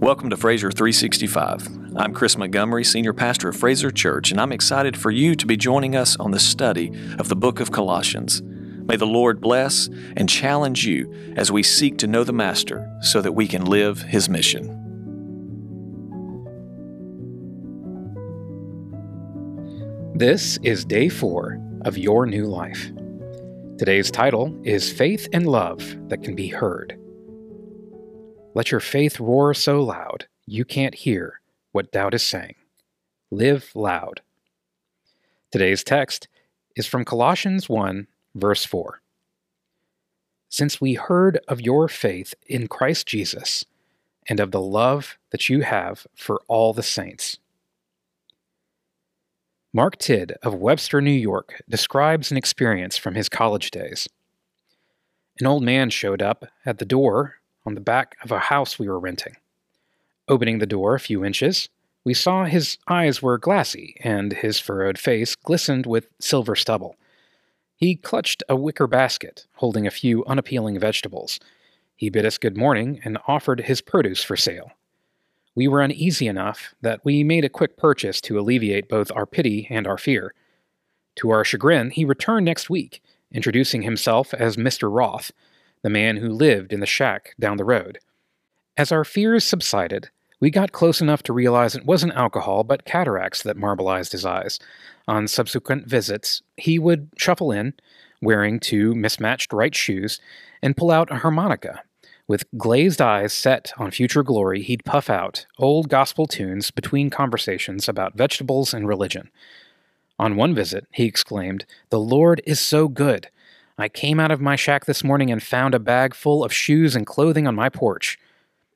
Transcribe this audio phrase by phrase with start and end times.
[0.00, 1.94] Welcome to Fraser 365.
[1.94, 5.58] I'm Chris Montgomery, Senior Pastor of Fraser Church, and I'm excited for you to be
[5.58, 8.40] joining us on the study of the book of Colossians.
[8.40, 13.20] May the Lord bless and challenge you as we seek to know the Master so
[13.20, 14.68] that we can live his mission.
[20.14, 22.90] This is day four of Your New Life.
[23.76, 26.99] Today's title is Faith and Love That Can Be Heard.
[28.52, 32.56] Let your faith roar so loud you can't hear what doubt is saying.
[33.30, 34.22] Live loud.
[35.52, 36.26] Today's text
[36.74, 39.00] is from Colossians 1, verse 4.
[40.48, 43.64] Since we heard of your faith in Christ Jesus
[44.28, 47.38] and of the love that you have for all the saints.
[49.72, 54.08] Mark Tidd of Webster, New York, describes an experience from his college days.
[55.38, 58.88] An old man showed up at the door on the back of a house we
[58.88, 59.36] were renting.
[60.28, 61.68] Opening the door a few inches,
[62.04, 66.96] we saw his eyes were glassy and his furrowed face glistened with silver stubble.
[67.76, 71.40] He clutched a wicker basket holding a few unappealing vegetables.
[71.96, 74.72] He bid us good morning and offered his produce for sale.
[75.54, 79.66] We were uneasy enough that we made a quick purchase to alleviate both our pity
[79.68, 80.32] and our fear.
[81.16, 83.02] To our chagrin, he returned next week,
[83.32, 84.90] introducing himself as Mr.
[84.90, 85.32] Roth,
[85.82, 87.98] the man who lived in the shack down the road.
[88.76, 93.42] As our fears subsided, we got close enough to realize it wasn't alcohol but cataracts
[93.42, 94.58] that marbleized his eyes.
[95.06, 97.74] On subsequent visits, he would shuffle in,
[98.22, 100.20] wearing two mismatched right shoes,
[100.62, 101.82] and pull out a harmonica.
[102.26, 107.88] With glazed eyes set on future glory, he'd puff out old gospel tunes between conversations
[107.88, 109.30] about vegetables and religion.
[110.18, 113.28] On one visit, he exclaimed, The Lord is so good.
[113.80, 116.94] I came out of my shack this morning and found a bag full of shoes
[116.94, 118.18] and clothing on my porch.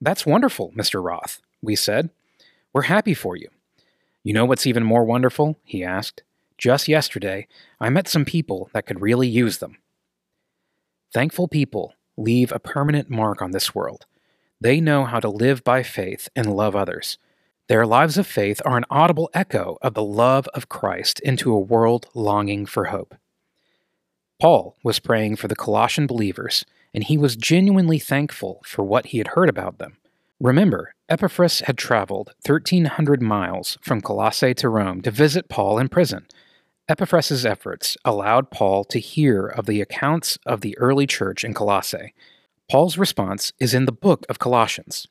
[0.00, 1.02] That's wonderful, Mr.
[1.02, 2.10] Roth, we said.
[2.72, 3.48] We're happy for you.
[4.24, 5.58] You know what's even more wonderful?
[5.64, 6.22] he asked.
[6.56, 7.46] Just yesterday,
[7.80, 9.78] I met some people that could really use them.
[11.14, 14.06] Thankful people leave a permanent mark on this world.
[14.60, 17.18] They know how to live by faith and love others.
[17.68, 21.60] Their lives of faith are an audible echo of the love of Christ into a
[21.60, 23.14] world longing for hope.
[24.38, 29.18] Paul was praying for the Colossian believers, and he was genuinely thankful for what he
[29.18, 29.96] had heard about them.
[30.40, 36.26] Remember, Epaphras had traveled 1,300 miles from Colossae to Rome to visit Paul in prison.
[36.88, 42.14] Epaphras' efforts allowed Paul to hear of the accounts of the early church in Colossae.
[42.70, 45.08] Paul's response is in the book of Colossians.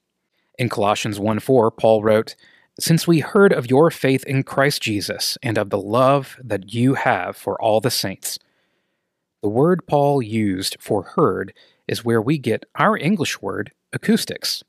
[0.58, 2.36] In Colossians 1 4, Paul wrote,
[2.80, 6.94] Since we heard of your faith in Christ Jesus and of the love that you
[6.94, 8.40] have for all the saints,
[9.48, 11.54] the word Paul used for heard
[11.88, 14.62] is where we get our English word acoustics.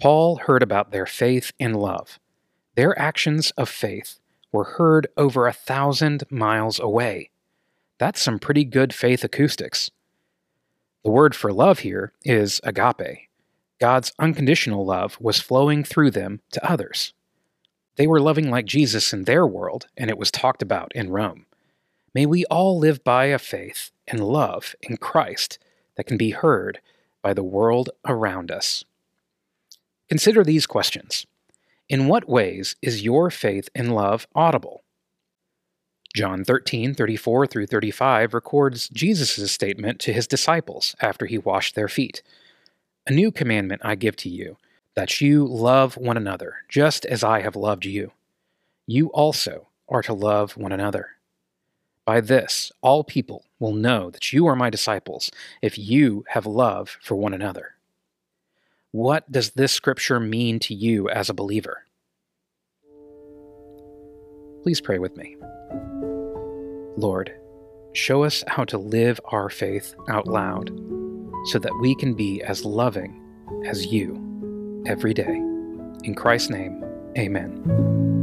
[0.00, 2.20] Paul heard about their faith and love.
[2.76, 4.20] Their actions of faith
[4.52, 7.30] were heard over a thousand miles away.
[7.98, 9.90] That's some pretty good faith acoustics.
[11.02, 13.26] The word for love here is agape.
[13.80, 17.12] God's unconditional love was flowing through them to others.
[17.96, 21.46] They were loving like Jesus in their world, and it was talked about in Rome.
[22.14, 25.58] May we all live by a faith and love in Christ
[25.96, 26.80] that can be heard
[27.22, 28.84] by the world around us.
[30.08, 31.26] Consider these questions.
[31.88, 34.82] In what ways is your faith and love audible?
[36.14, 41.88] John 13, 34 through 35 records Jesus' statement to his disciples after he washed their
[41.88, 42.22] feet
[43.06, 44.56] A new commandment I give to you,
[44.94, 48.12] that you love one another, just as I have loved you.
[48.86, 51.15] You also are to love one another.
[52.06, 55.30] By this, all people will know that you are my disciples
[55.60, 57.74] if you have love for one another.
[58.92, 61.82] What does this scripture mean to you as a believer?
[64.62, 65.36] Please pray with me.
[66.96, 67.34] Lord,
[67.92, 70.70] show us how to live our faith out loud
[71.46, 73.20] so that we can be as loving
[73.66, 75.36] as you every day.
[76.04, 76.84] In Christ's name,
[77.18, 78.15] amen.